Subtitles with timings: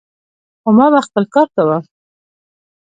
[0.61, 1.77] خو ما به خپل کار کاوه.